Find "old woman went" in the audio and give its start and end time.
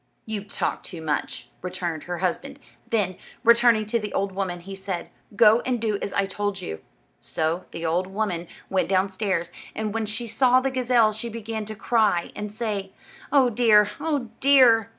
7.85-8.89